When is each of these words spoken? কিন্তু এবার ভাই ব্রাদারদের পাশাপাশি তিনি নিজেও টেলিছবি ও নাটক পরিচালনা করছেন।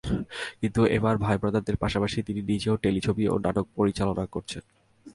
কিন্তু 0.61 0.81
এবার 0.97 1.15
ভাই 1.17 1.35
ব্রাদারদের 1.37 1.77
পাশাপাশি 1.77 2.17
তিনি 2.21 2.41
নিজেও 2.41 2.75
টেলিছবি 2.75 3.23
ও 3.27 3.35
নাটক 3.37 3.65
পরিচালনা 3.75 4.25
করছেন। 4.25 4.63